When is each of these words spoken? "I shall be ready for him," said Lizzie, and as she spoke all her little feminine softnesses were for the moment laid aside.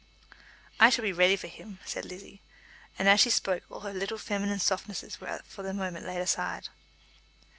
"I 0.79 0.89
shall 0.89 1.03
be 1.03 1.13
ready 1.13 1.35
for 1.35 1.45
him," 1.45 1.77
said 1.85 2.05
Lizzie, 2.05 2.41
and 2.97 3.07
as 3.07 3.19
she 3.19 3.29
spoke 3.29 3.61
all 3.69 3.81
her 3.81 3.93
little 3.93 4.17
feminine 4.17 4.57
softnesses 4.57 5.21
were 5.21 5.41
for 5.45 5.61
the 5.61 5.75
moment 5.75 6.07
laid 6.07 6.21
aside. 6.21 6.69